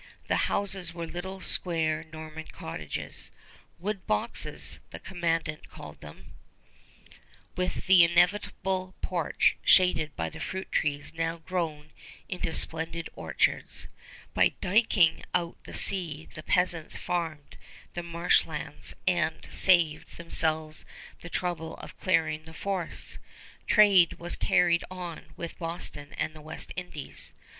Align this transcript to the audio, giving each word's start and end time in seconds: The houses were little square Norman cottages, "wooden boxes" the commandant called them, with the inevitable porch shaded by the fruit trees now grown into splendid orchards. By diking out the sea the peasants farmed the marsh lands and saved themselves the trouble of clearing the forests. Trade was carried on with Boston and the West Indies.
The 0.25 0.49
houses 0.49 0.95
were 0.95 1.05
little 1.05 1.41
square 1.41 2.03
Norman 2.11 2.47
cottages, 2.47 3.31
"wooden 3.77 4.01
boxes" 4.07 4.79
the 4.89 4.97
commandant 4.97 5.69
called 5.69 6.01
them, 6.01 6.33
with 7.55 7.85
the 7.85 8.03
inevitable 8.03 8.95
porch 9.03 9.57
shaded 9.63 10.15
by 10.15 10.27
the 10.31 10.39
fruit 10.39 10.71
trees 10.71 11.13
now 11.13 11.37
grown 11.37 11.91
into 12.27 12.51
splendid 12.51 13.11
orchards. 13.15 13.87
By 14.33 14.53
diking 14.59 15.23
out 15.35 15.59
the 15.65 15.73
sea 15.75 16.27
the 16.33 16.41
peasants 16.41 16.97
farmed 16.97 17.57
the 17.93 18.01
marsh 18.01 18.47
lands 18.47 18.95
and 19.05 19.45
saved 19.53 20.17
themselves 20.17 20.83
the 21.19 21.29
trouble 21.29 21.77
of 21.77 21.95
clearing 21.95 22.45
the 22.45 22.55
forests. 22.55 23.19
Trade 23.67 24.13
was 24.13 24.35
carried 24.35 24.83
on 24.89 25.25
with 25.37 25.59
Boston 25.59 26.13
and 26.17 26.33
the 26.35 26.41
West 26.41 26.73
Indies. 26.75 27.33